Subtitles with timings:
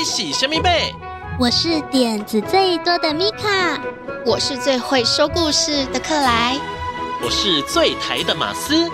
[0.00, 0.94] 你是虾米贝？
[1.38, 3.78] 我是点子最多的米卡，
[4.24, 6.58] 我是最会说故事的克莱，
[7.22, 8.88] 我是最台的马斯。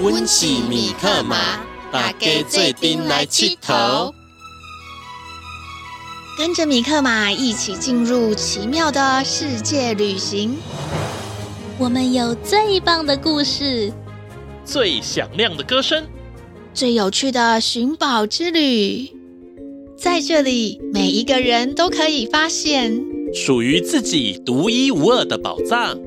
[0.00, 1.36] 温喜米克马，
[1.90, 4.14] 大家做阵来七头。
[6.38, 10.56] 跟着米克马一起进入奇妙的世界旅行。
[11.76, 13.92] 我们有最棒的故事，
[14.64, 16.06] 最响亮的歌声，
[16.72, 19.19] 最有趣的寻宝之旅。
[20.00, 26.00] 在这里，每一个人都可以发现属于自己独一无二的宝藏。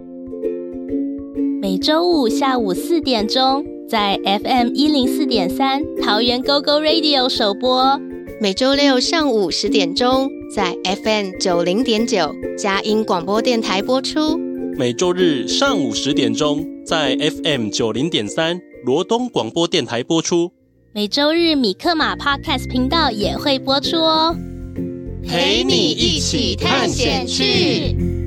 [1.61, 7.99] 每周五下午四点钟，在 FM 一零四点三桃园 GO GO Radio 首播；
[8.41, 14.35] 每周六上午十点钟，在 FM 九零点九佳音广播电台播出；
[14.75, 20.51] 每周日上午十点钟，在 FM 九零点三罗东广播电台播出。
[20.95, 24.35] 每周日米克马 Podcast 频道也会播出哦，
[25.27, 28.22] 陪你一起探险去。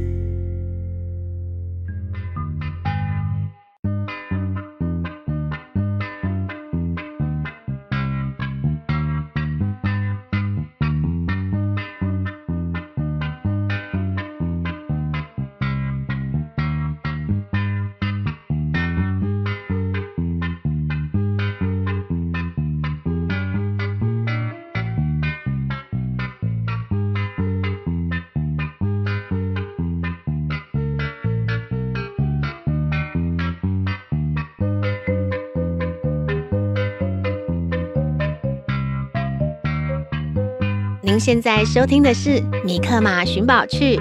[41.17, 43.97] 您现在收听的是《米克马寻宝趣》，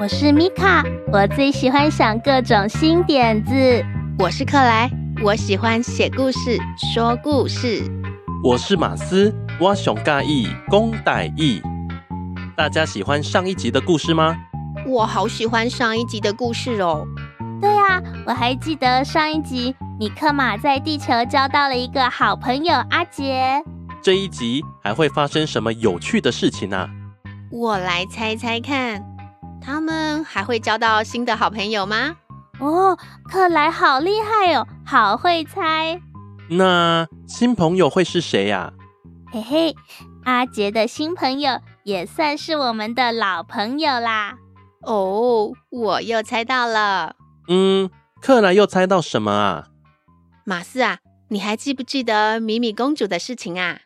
[0.00, 3.80] 我是米卡，我最喜欢想各种新点子；
[4.18, 4.90] 我是克莱，
[5.22, 6.58] 我喜欢写故事、
[6.92, 7.84] 说故事；
[8.42, 10.24] 我是马斯，我上喜欢
[10.68, 11.62] 讲台语。
[12.56, 14.36] 大家喜欢上一集的故事吗？
[14.84, 17.06] 我好喜欢上一集的故事哦。
[17.62, 23.62] 对啊，我还记得上一集米克马在地球交到了一个好朋友阿杰。
[24.00, 26.90] 这一集还会发生什么有趣的事情呢、啊？
[27.50, 29.04] 我来猜猜看，
[29.60, 32.16] 他们还会交到新的好朋友吗？
[32.60, 32.96] 哦，
[33.30, 36.00] 克莱好厉害哦，好会猜。
[36.50, 38.72] 那新朋友会是谁呀、啊？
[39.30, 39.74] 嘿嘿，
[40.24, 44.36] 阿杰的新朋友也算是我们的老朋友啦。
[44.82, 47.16] 哦，我又猜到了。
[47.48, 49.66] 嗯，克莱又猜到什么啊？
[50.44, 50.98] 马斯啊，
[51.28, 53.80] 你还记不记得米米公主的事情啊？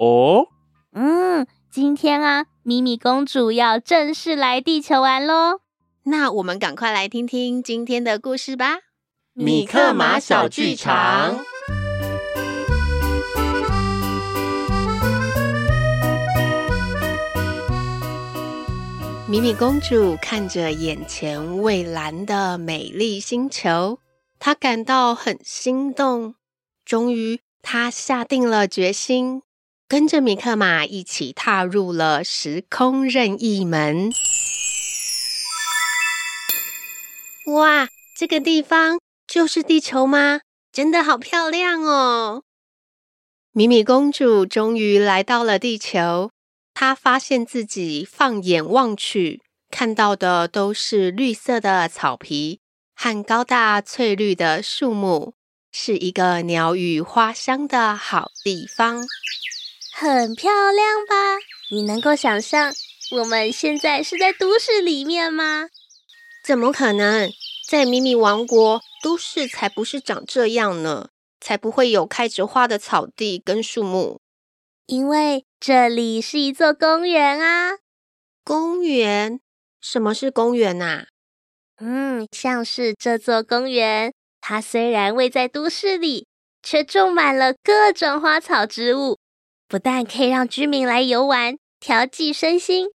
[0.00, 0.46] 哦，
[0.92, 5.60] 嗯，今天啊，米米公主要正式来地球玩喽。
[6.04, 8.78] 那我们赶快来听听今天的故事吧。
[9.34, 11.44] 米克马小剧场。
[19.28, 23.98] 米米公主看着眼前蔚蓝的美丽星球，
[24.38, 26.36] 她感到很心动。
[26.86, 29.42] 终于，她下定了决心。
[29.90, 34.12] 跟着米克马一起踏入了时空任意门。
[37.46, 40.42] 哇，这个地方就是地球吗？
[40.70, 42.44] 真的好漂亮哦！
[43.50, 46.30] 米米公主终于来到了地球，
[46.72, 52.60] 她发现自己放眼望去，看到的都是绿色的草皮
[52.94, 55.32] 和高大翠绿的树木，
[55.72, 59.04] 是一个鸟语花香的好地方。
[60.00, 61.14] 很漂亮吧？
[61.70, 62.72] 你能够想象
[63.18, 65.68] 我们现在是在都市里面吗？
[66.42, 67.30] 怎么可能？
[67.68, 74.22] 在米米王国，都市才不是长这样呢，才不会有开着花的草地跟树木。
[74.86, 77.72] 因为这里是一座公园啊！
[78.42, 79.38] 公园？
[79.82, 81.08] 什么是公园啊？
[81.78, 86.26] 嗯，像是这座公园，它虽然位在都市里，
[86.62, 89.18] 却种满了各种花草植物。
[89.70, 92.88] 不但可以让居民来游玩、调剂身心，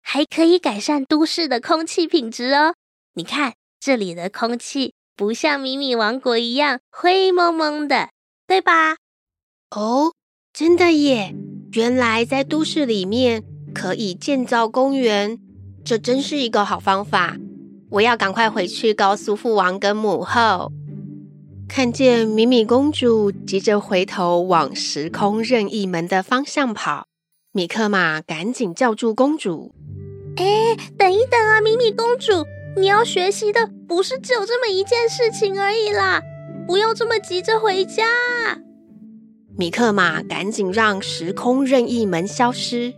[0.00, 2.74] 还可以改善都市的空气品质哦。
[3.12, 8.08] 你看，这里的空气不像米米王国一样灰蒙蒙的，
[8.46, 8.96] 对吧？
[9.72, 10.14] 哦，
[10.54, 11.34] 真的耶！
[11.72, 13.44] 原来在都市里面
[13.74, 15.38] 可以建造公园，
[15.84, 17.36] 这真是一个好方法。
[17.90, 20.72] 我要赶快回去告诉父王跟母后。
[21.74, 27.06] 看见米米公主急着回头往时空任意门的方向跑，
[27.50, 29.74] 米克马赶紧叫住公主
[30.36, 32.44] ：“哎，等一等啊，米米公主，
[32.76, 36.20] 你要学习的不是只有这么一件事情而已啦，
[36.66, 38.04] 不要这么急着回家。”
[39.56, 42.92] 米克马赶紧让时空任意门消失，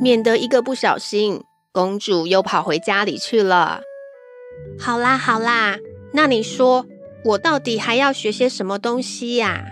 [0.00, 3.82] 免得一个不小心，公主又跑回家里去了。
[4.76, 5.78] 好啦好啦，
[6.12, 6.84] 那你说
[7.24, 9.64] 我到底还要学些什么东西呀？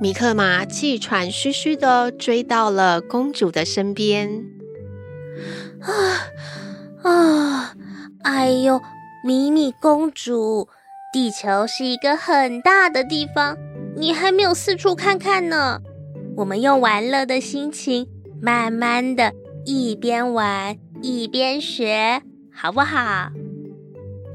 [0.00, 4.44] 米克马气喘吁吁的追到了公主的身边。
[5.80, 7.74] 啊啊！
[8.22, 8.80] 哎呦，
[9.24, 10.68] 米米公主，
[11.12, 13.56] 地球是一个很大的地方，
[13.96, 15.80] 你还没有四处看看呢。
[16.36, 18.06] 我们用玩乐的心情，
[18.42, 19.32] 慢慢的
[19.64, 23.30] 一边玩一边学，好不好？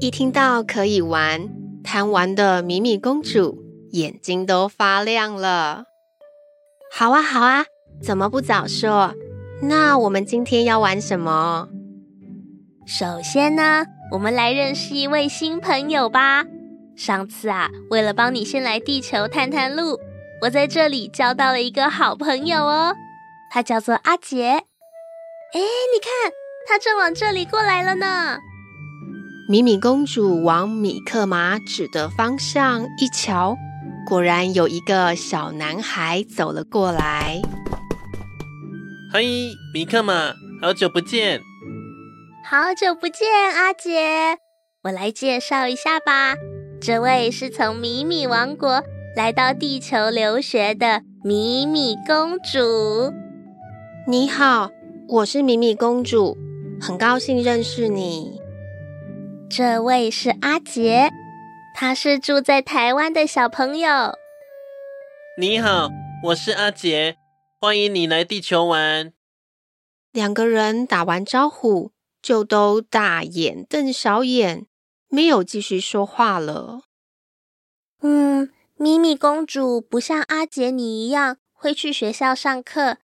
[0.00, 1.48] 一听到可以玩，
[1.86, 3.62] 贪玩的米米公主
[3.92, 5.84] 眼睛都发亮了。
[6.92, 7.64] 好啊，好啊，
[8.02, 9.14] 怎么不早说？
[9.62, 11.68] 那我们今天要玩什么？
[12.84, 16.44] 首先呢，我们来认识一位新朋友吧。
[16.96, 20.00] 上次啊，为了帮你先来地球探探路，
[20.42, 22.96] 我在这里交到了一个好朋友哦，
[23.52, 24.42] 他叫做阿杰。
[24.48, 26.32] 哎，你看，
[26.66, 28.40] 他正往这里过来了呢。
[29.48, 33.56] 米米公主往米克马指的方向一瞧，
[34.04, 37.40] 果然有一个小男孩走了过来。
[39.12, 41.40] 嘿，米克马，好久不见！
[42.44, 44.38] 好久不见，阿杰。
[44.82, 46.34] 我来介绍一下吧，
[46.80, 48.82] 这位是从米米王国
[49.14, 53.14] 来到地球留学的米米公主。
[54.08, 54.72] 你好，
[55.08, 56.36] 我是米米公主，
[56.80, 58.35] 很高兴认识你。
[59.48, 61.10] 这位是阿杰，
[61.74, 64.14] 他是住在台湾的小朋友。
[65.38, 65.88] 你好，
[66.24, 67.16] 我是阿杰，
[67.60, 69.12] 欢迎你来地球玩。
[70.10, 74.66] 两个人打完招呼，就都大眼瞪小眼，
[75.08, 76.80] 没有继续说话了。
[78.02, 82.98] 嗯，咪咪公主不像阿杰你一样会去学校上课，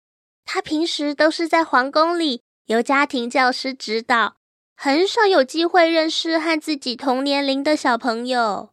[0.45, 4.37] 她平时都是在皇宫里由家庭教师指导。
[4.85, 8.71] 很少有机会认识和自己同年龄的小朋友。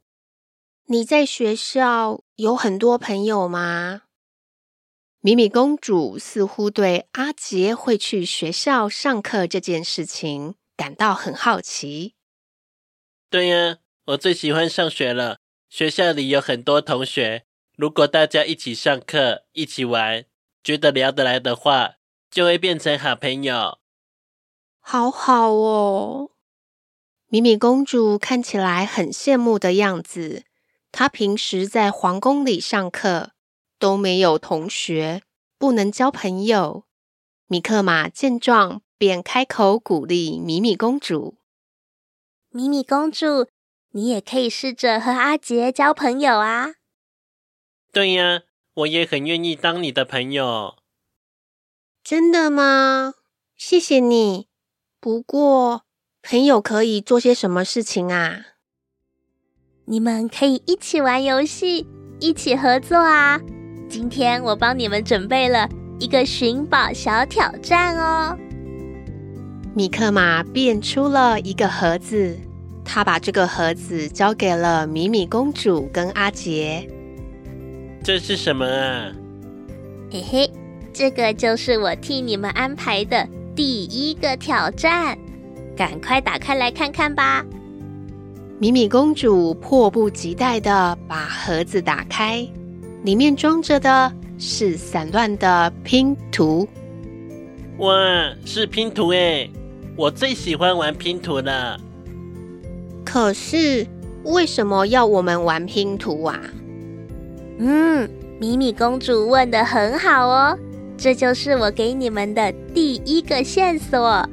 [0.88, 4.02] 你在学校有很多朋友吗？
[5.20, 12.16] 米米公主似乎对阿杰会去学校上课这件事情感到很好奇。
[13.30, 13.78] 对呀，
[14.08, 15.38] 我最喜欢上学了。
[15.70, 17.44] 学校里有很多同学，
[17.78, 20.26] 如果大家一起上课、一起玩，
[20.64, 21.98] 觉得聊得来的话，
[22.32, 23.79] 就会变成好朋友。
[24.92, 26.32] 好好哦，
[27.28, 30.46] 米米公主看起来很羡慕的样子。
[30.92, 33.34] 她平时在皇宫里上课
[33.78, 35.22] 都没有同学，
[35.60, 36.86] 不能交朋友。
[37.46, 41.38] 米克马见状，便开口鼓励米米公主
[42.50, 43.48] ：“米米公主，
[43.92, 46.74] 你也可以试着和阿杰交朋友啊
[47.94, 48.42] ！”“对呀，
[48.74, 50.78] 我也很愿意当你的朋友。
[52.04, 53.14] ”“真的吗？
[53.56, 54.49] 谢谢你。”
[55.02, 55.84] 不过，
[56.22, 58.48] 朋友可以做些什么事情啊？
[59.86, 61.88] 你们可以一起玩游戏，
[62.20, 63.40] 一起合作啊！
[63.88, 65.70] 今天我帮你们准备了
[66.00, 68.38] 一个寻宝小挑战哦。
[69.74, 72.38] 米克马变出了一个盒子，
[72.84, 76.86] 他把这个盒子交给了米米公主跟阿杰。
[78.04, 79.14] 这是什么啊？
[80.12, 80.52] 嘿嘿，
[80.92, 83.26] 这个就是我替你们安排的。
[83.60, 85.18] 第一个挑战，
[85.76, 87.46] 赶快打开来看看吧！
[88.58, 92.48] 米米公主迫不及待的把盒子打开，
[93.04, 96.66] 里面装着的是散乱的拼图。
[97.80, 97.94] 哇，
[98.46, 99.52] 是拼图诶！
[99.98, 101.78] 我最喜欢玩拼图了。
[103.04, 103.86] 可是，
[104.24, 106.40] 为什么要我们玩拼图啊？
[107.58, 110.58] 嗯，米米公主问的很好哦。
[111.00, 114.28] 这就是我给你们的第一个线索。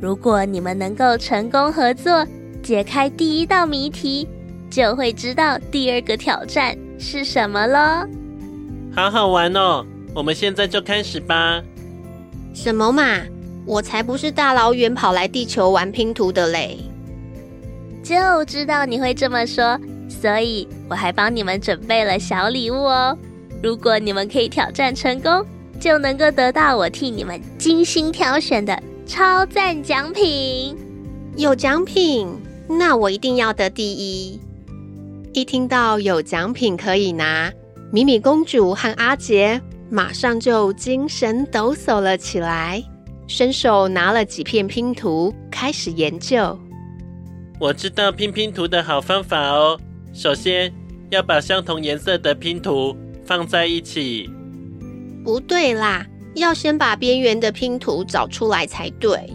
[0.00, 2.26] 如果你们能够成功合作，
[2.62, 4.26] 解开第一道谜题，
[4.70, 8.08] 就会知道第二个挑战是什么了。
[8.96, 9.84] 好好玩哦！
[10.14, 11.62] 我们现在就开始吧。
[12.54, 13.20] 什么嘛！
[13.66, 16.78] 我才不是大老远跑来地球玩拼图的嘞！
[18.02, 23.16] 就知道你会这么说，所以我还帮你们准备了小礼物哦。
[23.62, 25.44] 如果你们可以挑战成功，
[25.78, 30.76] 就能够得到我替你们精心挑选的超赞奖品。
[31.36, 32.28] 有奖品，
[32.68, 34.40] 那我一定要得第一。
[35.32, 37.52] 一听到有奖品可以拿，
[37.92, 42.82] 米米公主和阿杰马上就精神抖擞了起来，
[43.28, 46.58] 伸手拿了几片拼图，开始研究。
[47.60, 49.78] 我知道拼拼图的好方法哦。
[50.12, 50.72] 首先
[51.10, 54.28] 要把相同颜色的拼图放在一起。
[55.24, 59.32] 不对啦，要先把边缘的拼图找出来才对。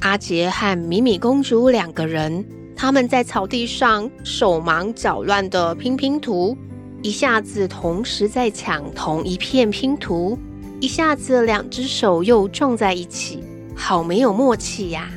[0.00, 2.44] 阿杰和米米公主两个人，
[2.76, 6.56] 他们在草地上手忙脚乱地拼拼图，
[7.02, 10.38] 一下子同时在抢同一片拼图，
[10.80, 13.42] 一下子两只手又撞在一起，
[13.74, 15.08] 好没有默契呀！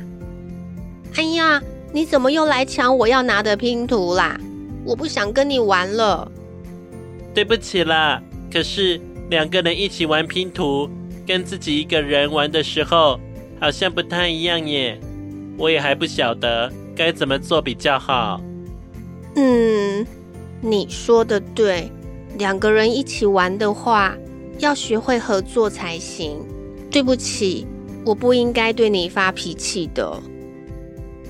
[1.16, 1.62] 哎呀，
[1.92, 4.40] 你怎么又来抢我要拿的拼图啦？
[4.84, 6.30] 我不想跟你玩了。
[7.34, 8.98] 对不起啦，可是
[9.30, 10.90] 两个人一起玩拼图，
[11.24, 13.18] 跟自己一个人玩的时候，
[13.60, 15.00] 好像不太一样耶。
[15.56, 16.70] 我也还不晓得。
[16.96, 18.38] 该怎么做比较好？
[19.36, 20.04] 嗯，
[20.60, 21.90] 你说的对，
[22.36, 24.14] 两个人一起玩的话，
[24.58, 26.36] 要学会合作才行。
[26.90, 27.66] 对不起，
[28.04, 30.20] 我不应该对你发脾气的。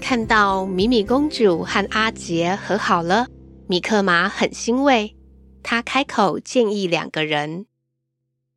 [0.01, 3.27] 看到米米公主和阿杰和好了，
[3.69, 5.15] 米克马很欣慰，
[5.63, 7.67] 他开口建议两个人：“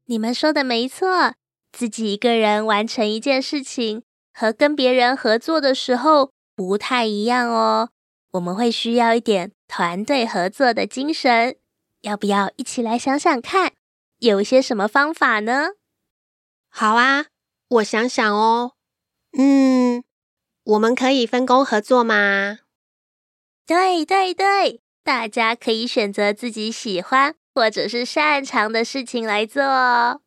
[0.06, 1.36] 你们说的没错，
[1.72, 7.90] 自己一个人完成一件事情，和跟别人合作的时候。”不太一样哦，
[8.34, 11.58] 我们会需要一点团队合作的精神，
[12.02, 13.74] 要不要一起来想想看，
[14.20, 15.70] 有一些什么方法呢？
[16.70, 17.26] 好啊，
[17.70, 18.74] 我想想哦。
[19.36, 20.04] 嗯，
[20.64, 22.60] 我们可以分工合作吗？
[23.66, 30.22] 对对对，大家可以选择自己喜欢或者是擅长的事情来做哦。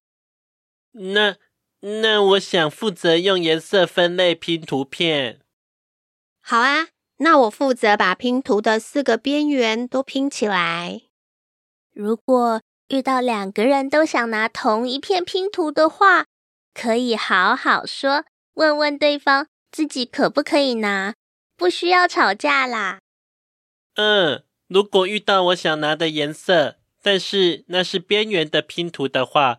[0.93, 1.37] 那
[1.81, 5.41] 那我想负责用颜色分类拼图片。
[6.41, 11.03] 好啊，那我负责把拼图的四个边缘都拼起来。
[11.93, 16.27] 如果遇到两个人都想拿同一片拼图的话，
[16.73, 21.15] 可以好好说，问问对方自己可不可以拿，
[21.57, 23.01] 不需要吵架啦。
[23.95, 29.59] 嗯，如果遇到我想拿的颜色，但是那是边缘的拼图的话，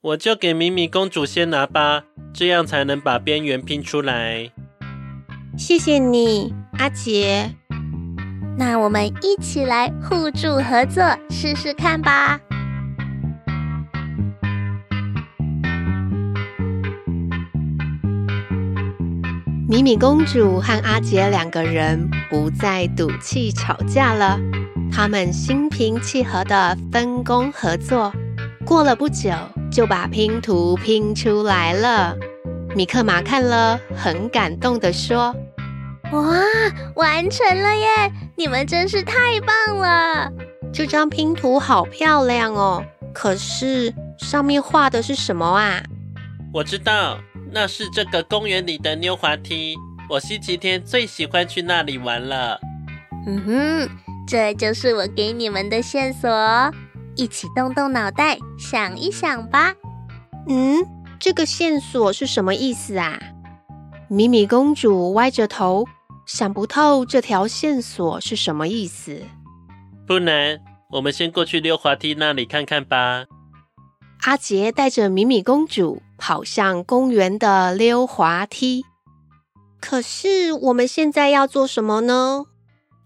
[0.00, 4.52] 我就给米米公主先拿吧，这样才能把边缘拼出来。
[5.58, 7.50] 谢谢你，阿杰。
[8.56, 12.40] 那我们一起来互助合作，试试看吧。
[19.68, 24.38] 米米公主和阿杰两个人不再赌气吵架了，
[24.90, 28.12] 他们心平气和的分工合作。
[28.64, 29.30] 过了不久，
[29.70, 32.16] 就把拼图拼出来了。
[32.74, 35.34] 米克马看了，很感动的说。
[36.12, 36.36] 哇，
[36.94, 38.12] 完成了耶！
[38.36, 40.30] 你们真是太棒了！
[40.72, 45.82] 这张拼图好漂亮哦，可是上面画的是什么啊？
[46.52, 47.18] 我知道，
[47.52, 49.76] 那是这个公园里的溜滑梯。
[50.08, 52.60] 我星期天最喜欢去那里玩了。
[53.26, 53.90] 嗯哼，
[54.26, 56.30] 这就是我给你们的线索，
[57.14, 59.74] 一起动动脑袋想一想吧。
[60.48, 60.84] 嗯，
[61.20, 63.18] 这个线索是什么意思啊？
[64.08, 65.86] 米米公主歪着头，
[66.26, 69.22] 想不透这条线索是什么意思。
[70.06, 70.58] 不难，
[70.92, 73.24] 我们先过去溜滑梯那里看看吧。
[74.22, 78.84] 阿杰带着米米公主跑向公园的溜滑梯。
[79.80, 82.44] 可是我们现在要做什么呢？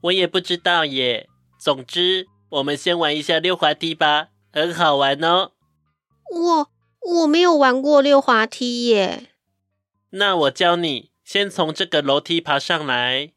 [0.02, 1.28] 我也不知道耶。
[1.58, 5.52] 总之，我们先玩一下溜滑梯吧，很好玩哦。
[6.30, 6.68] 我
[7.20, 9.26] 我没有玩过溜滑梯耶。
[10.10, 13.32] 那我教你，先从这个楼梯爬上来。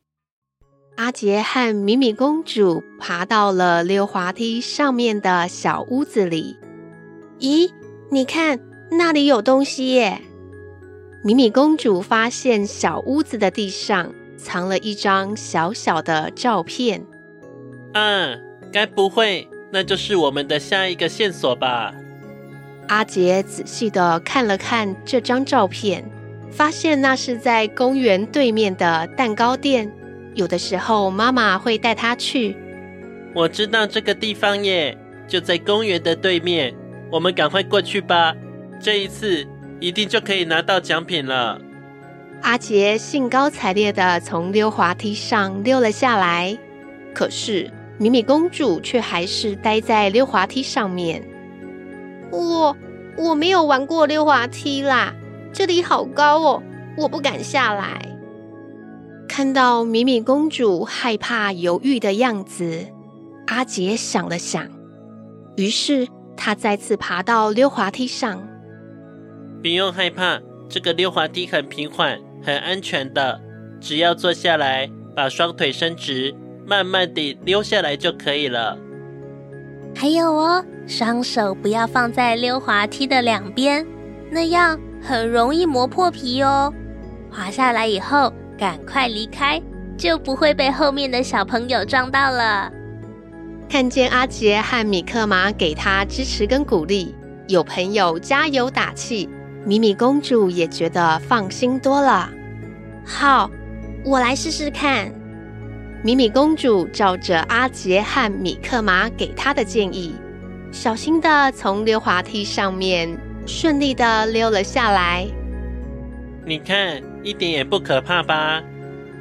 [0.97, 6.57] 阿杰和米米公主爬到了溜滑梯上面的小屋子里。
[7.39, 7.71] 咦，
[8.11, 8.59] 你看，
[8.91, 10.21] 那里有东西耶！
[11.23, 17.05] 米米公主发现小屋子的地上藏了一张小小的照片。
[17.93, 18.35] 啊，
[18.71, 21.93] 该不会那就是我们的下一个线索吧？
[22.87, 26.03] 阿杰仔细的看了看这张照片。
[26.53, 29.89] 发现那是在公园对面的蛋糕店，
[30.33, 32.57] 有的时候妈妈会带他去。
[33.33, 34.97] 我知道这个地方耶，
[35.29, 36.75] 就在公园的对面。
[37.09, 38.35] 我们赶快过去吧，
[38.81, 39.47] 这一次
[39.79, 41.57] 一定就可以拿到奖品了。
[42.41, 46.57] 阿杰兴高采烈的从溜滑梯上溜了下来，
[47.13, 51.23] 可是米米公主却还是待在溜滑梯上面。
[52.31, 52.75] 我
[53.17, 55.13] 我没有玩过溜滑梯啦。
[55.53, 56.63] 这里好高哦，
[56.97, 58.07] 我不敢下来。
[59.27, 62.87] 看到米米公主害怕、犹豫的样子，
[63.47, 64.67] 阿杰想了想，
[65.57, 68.47] 于是他再次爬到溜滑梯上。
[69.61, 73.39] 不用害怕，这个溜滑梯很平缓、很安全的，
[73.79, 76.33] 只要坐下来，把双腿伸直，
[76.65, 78.77] 慢慢地溜下来就可以了。
[79.95, 83.85] 还有哦，双手不要放在溜滑梯的两边。
[84.31, 86.73] 那样很容易磨破皮哦。
[87.29, 89.61] 滑下来以后，赶快离开，
[89.97, 92.71] 就不会被后面的小朋友撞到了。
[93.69, 97.13] 看见阿杰和米克玛给他支持跟鼓励，
[97.47, 99.29] 有朋友加油打气，
[99.65, 102.29] 米米公主也觉得放心多了。
[103.05, 103.49] 好，
[104.03, 105.11] 我来试试看。
[106.03, 110.15] 米米公主照着阿杰和米克马给她的建议，
[110.71, 113.15] 小心的从溜滑梯上面
[113.45, 115.27] 顺利的溜了下来。
[116.43, 118.63] 你看，一点也不可怕吧？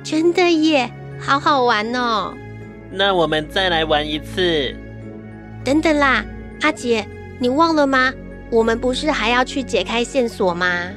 [0.03, 2.33] 真的耶，好好玩哦！
[2.91, 4.75] 那我们再来玩一次。
[5.63, 6.25] 等等啦，
[6.63, 7.07] 阿杰，
[7.39, 8.11] 你忘了吗？
[8.51, 10.91] 我们不是还要去解开线索吗？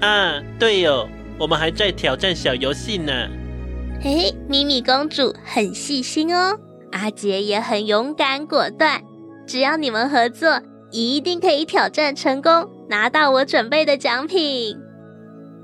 [0.00, 3.12] 啊，对哦，我们还在挑战小游戏呢。
[4.00, 6.58] 嘿，米米公主很细心哦，
[6.92, 9.02] 阿杰也很勇敢果断。
[9.46, 14.76] 只要你们合作，一定可以挑战成功，拿到我准备的奖品。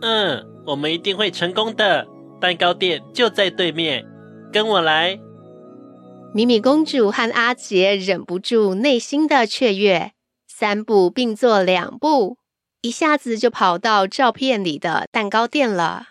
[0.03, 2.07] 嗯，我们一定会成功的。
[2.41, 4.05] 蛋糕店就在对面，
[4.53, 5.19] 跟我来。
[6.35, 10.11] 米米公主和阿杰忍不住内心的雀跃，
[10.57, 12.39] 三步并作两步，
[12.81, 16.11] 一下子就跑到照片里的蛋糕店了。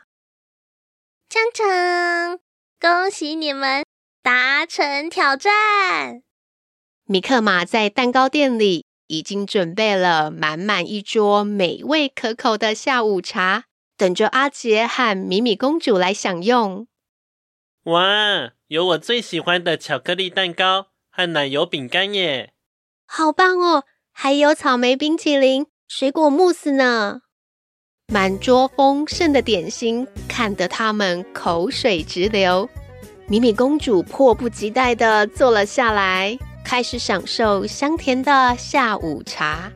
[1.29, 2.39] 锵锵！
[2.77, 3.85] 恭喜你们
[4.21, 6.23] 达成挑战！
[7.05, 13.63] 米克马在蛋糕店里已经准备了满满一桌美味可口的下午茶。
[13.95, 16.87] 等着阿杰和米米公主来享用。
[17.83, 22.53] 哇，有我最喜欢的巧克力蛋糕和奶油饼干耶！
[23.05, 23.85] 好棒哦！
[24.13, 27.21] 还有草莓冰淇淋、水果慕斯呢。
[28.07, 32.69] 满桌丰盛的点心，看得他们口水直流。
[33.27, 39.71] 米米公主迫不及待地坐了下来，开始享受香甜的下午茶。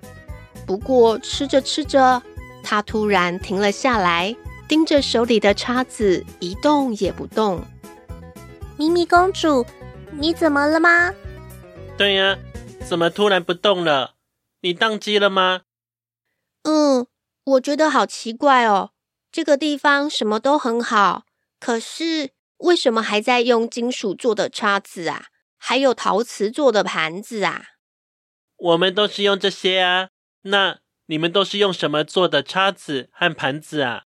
[0.66, 2.22] 不过吃着吃着，
[2.64, 4.36] 她突然停了下来，
[4.68, 7.62] 盯着手里的叉子，一动也不动。
[8.78, 9.66] 米米公主，
[10.12, 11.12] 你怎么了吗？
[11.98, 12.38] 对呀，
[12.86, 14.17] 怎么突然不动了？
[14.68, 15.62] 你宕机了吗？
[16.64, 17.08] 嗯，
[17.46, 18.92] 我觉得好奇怪哦。
[19.32, 21.24] 这个地方什么都很好，
[21.58, 25.28] 可是为什么还在用金属做的叉子啊？
[25.58, 27.64] 还有陶瓷做的盘子啊？
[28.58, 30.10] 我们都是用这些啊。
[30.42, 30.80] 那。
[31.10, 34.04] 你们都是用什么做的叉子和盘子啊？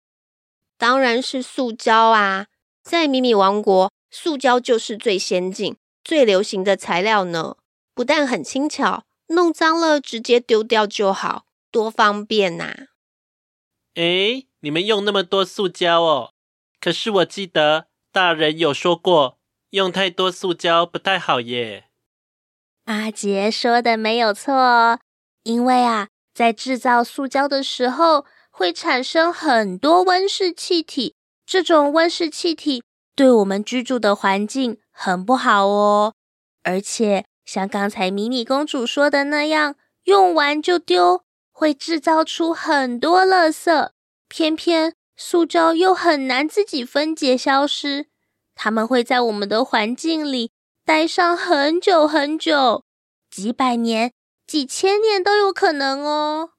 [0.77, 2.45] 当然是塑胶啊！
[2.83, 7.55] 在米米王国，塑胶就是最先进、最流行的材料呢。
[7.95, 12.77] 不但很轻巧，弄脏了直接丢掉就好，多方便呐、啊！
[13.95, 16.33] 诶，你们用那么多塑胶哦？
[16.79, 19.37] 可是我记得大人有说过，
[19.71, 21.85] 用太多塑胶不太好耶。
[22.85, 24.99] 阿杰说的没有错哦，
[25.43, 26.07] 因为啊。
[26.33, 31.13] 在制造塑胶的时候，会产生很多温室气体。
[31.45, 36.13] 这种温室气体对我们居住的环境很不好哦。
[36.63, 43.89] 而且，像刚才米米公主说的那样，用完就丢，会制造出很多垃圾。
[44.29, 48.05] 偏偏塑胶又很难自己分解消失，
[48.55, 50.51] 它们会在我们的环境里
[50.85, 52.85] 待上很久很久，
[53.29, 54.13] 几百年。
[54.47, 56.51] 几千年都有可能哦。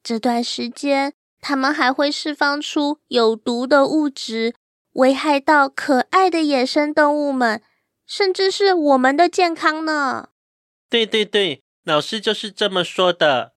[0.00, 4.54] 这段时间，它们还会释放出有毒的物质，
[4.92, 7.60] 危害到可爱的野生动物们，
[8.06, 10.28] 甚至是我们的健康呢。
[10.96, 13.52] 对对对，老师就是这么说的。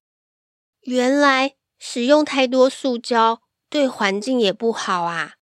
[0.82, 5.34] 原来使用太多塑胶对环境也不好啊。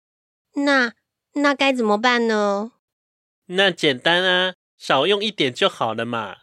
[0.55, 0.93] 那
[1.33, 2.71] 那该怎么办呢？
[3.47, 6.37] 那简单啊，少用一点就好了嘛。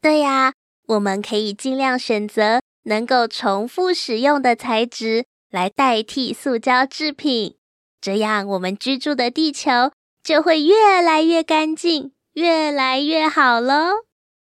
[0.00, 0.54] 对呀。
[0.88, 7.56] 我们可以尽量选择能够重复使用的材质来代替塑胶制品，
[8.00, 9.90] 这样我们居住的地球
[10.22, 14.05] 就会越来越干净，越来越好喽。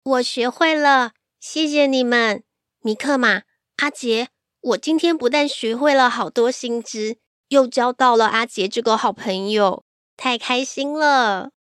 [0.04, 2.42] 我学会了，谢谢你们，
[2.80, 3.42] 尼克马、
[3.76, 4.30] 阿杰。
[4.60, 9.84] 我今天不但学会了好多新知，又交到了阿杰这个好朋友，
[10.16, 11.52] 太开心了。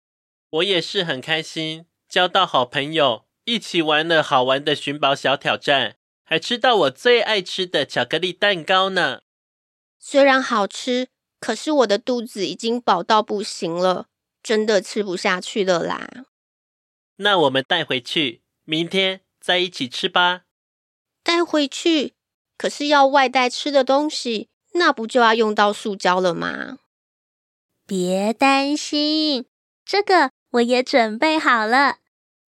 [0.48, 3.26] 我也是很开心，交到好朋友。
[3.44, 9.20] 一起玩了好玩的寻宝小挑战，还吃到我最爱吃的巧克力蛋糕呢。
[9.98, 14.06] 虽然好吃，可是我的肚子已经饱到不行了，
[14.42, 16.08] 真的吃不下去了啦。
[17.20, 20.42] 那我们带回去，明天再一起吃吧。
[21.22, 22.14] 带回去？
[22.58, 26.78] 可是要外带吃的东西，那不就要用到塑胶了吗？
[27.86, 29.46] 别担心，
[29.84, 31.98] 这个我也准备好了。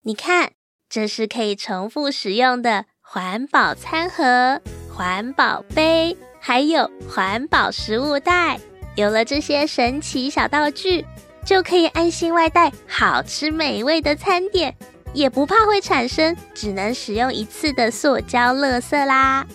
[0.03, 0.53] 你看。
[0.95, 4.61] 这是可以重复使用的环保餐盒、
[4.95, 8.61] 环保杯，还有环保食物袋。
[8.95, 11.07] 有了这些神奇小道具，
[11.45, 14.75] 就可以安心外带好吃美味的餐点，
[15.13, 19.47] 也不怕会产生只能使用一次的塑胶垃圾啦。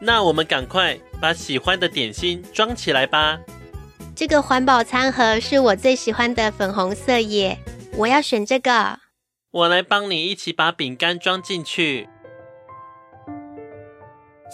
[0.00, 3.38] 那我们赶快把喜欢的点心装起来吧。
[4.14, 7.58] 这个环保餐盒是我最喜欢的粉红色耶，
[7.96, 8.98] 我要选这个。
[9.50, 12.08] 我来帮你一起把饼干装进去。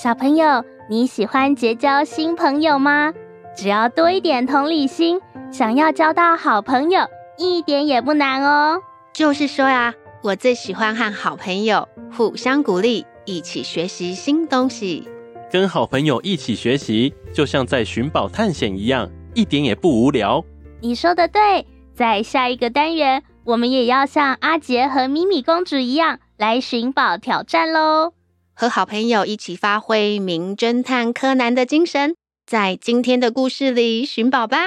[0.00, 3.12] 小朋友，你喜欢结交新朋友吗？
[3.56, 5.20] 只要多一点同理心，
[5.52, 7.00] 想要交到好朋友
[7.36, 8.80] 一点也不难哦。
[9.12, 15.08] 就是说呀，我最喜欢和好朋友互相鼓励，一起学习新东西。
[15.50, 20.44] 跟好朋友一起学习，就像在寻宝探险一样，一点也不无聊。
[20.80, 28.12] 你说的对，在下一个单元，我们也要像阿杰和米米公主一样来寻宝挑战喽！
[28.54, 32.14] 和好朋友一起发挥名侦探柯南的精神，
[32.46, 34.58] 在今天的故事里寻宝吧！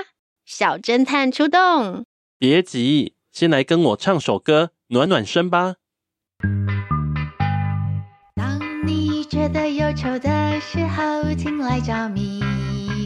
[0.45, 2.05] 小侦探出动！
[2.37, 5.75] 别急，先来跟我唱首歌暖暖身吧。
[8.35, 12.41] 当你觉得忧愁的时候，请来找米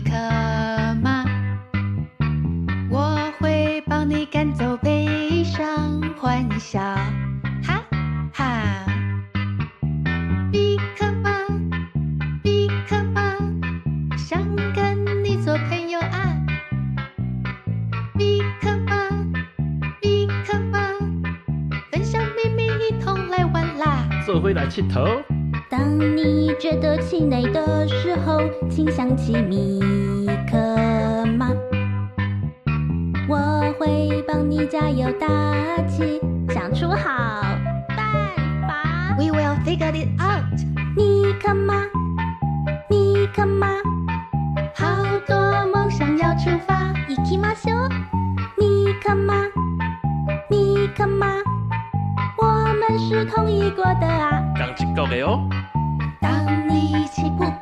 [0.03, 0.11] 可
[1.01, 1.23] 吗，
[2.89, 6.79] 我会帮你赶走悲伤，欢笑，
[24.36, 25.04] 做回来气头。
[25.68, 29.80] 当你觉得气馁的时候，请想起米
[30.50, 31.48] 克马，
[33.28, 35.26] 我会帮你加油打
[35.86, 37.42] 气，想出好
[37.88, 37.98] 办
[38.68, 39.16] 法。
[39.18, 40.44] We will figure it out。
[40.94, 41.74] 米克马，
[42.88, 43.68] 米克马，
[44.74, 44.86] 好
[45.26, 46.92] 多梦想要出发。
[47.08, 47.88] 行きましょう。
[48.58, 49.34] 米克马，
[53.07, 54.43] 是同意过的啊。
[54.57, 55.39] 刚一国的哦。
[56.19, 57.56] 当你赶走悲